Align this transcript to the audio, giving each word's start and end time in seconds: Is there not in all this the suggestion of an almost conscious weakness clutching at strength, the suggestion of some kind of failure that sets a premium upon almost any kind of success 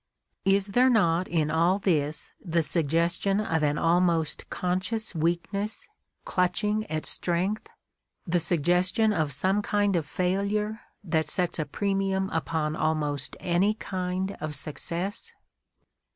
Is 0.45 0.65
there 0.73 0.89
not 0.89 1.27
in 1.27 1.51
all 1.51 1.77
this 1.77 2.31
the 2.43 2.63
suggestion 2.63 3.39
of 3.39 3.61
an 3.61 3.77
almost 3.77 4.49
conscious 4.49 5.13
weakness 5.13 5.87
clutching 6.25 6.89
at 6.89 7.05
strength, 7.05 7.69
the 8.25 8.39
suggestion 8.39 9.13
of 9.13 9.31
some 9.31 9.61
kind 9.61 9.95
of 9.95 10.07
failure 10.07 10.81
that 11.03 11.27
sets 11.27 11.59
a 11.59 11.65
premium 11.65 12.31
upon 12.33 12.75
almost 12.75 13.37
any 13.39 13.75
kind 13.75 14.35
of 14.41 14.55
success 14.55 15.33